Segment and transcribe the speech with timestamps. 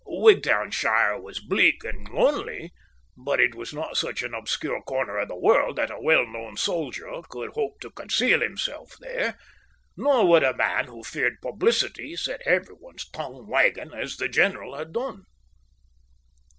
[0.07, 2.71] Wigtownshire was bleak and lonely,
[3.15, 6.57] but it was not such an obscure corner of the world that a well known
[6.57, 9.37] soldier could hope to conceal himself there,
[9.95, 14.75] nor would a man who feared publicity set every one's tongue wagging as the general
[14.75, 15.21] had done.